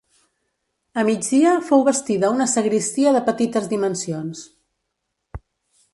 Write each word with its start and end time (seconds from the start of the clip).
A 1.01 1.03
migdia 1.09 1.51
fou 1.67 1.85
bastida 1.91 2.31
una 2.37 2.49
sagristia 2.55 3.15
de 3.19 3.23
petites 3.31 3.69
dimensions. 3.75 4.45